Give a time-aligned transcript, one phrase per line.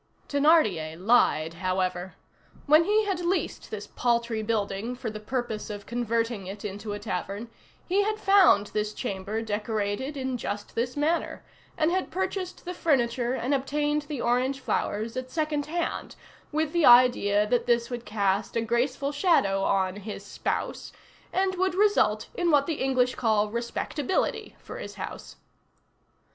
[0.27, 2.15] Thénardier lied, however.
[2.65, 6.97] When he had leased this paltry building for the purpose of converting it into a
[6.99, 7.51] tavern,
[7.87, 11.45] he had found this chamber decorated in just this manner,
[11.77, 16.15] and had purchased the furniture and obtained the orange flowers at second hand,
[16.51, 20.91] with the idea that this would cast a graceful shadow on "his spouse,"
[21.31, 25.35] and would result in what the English call respectability for his house.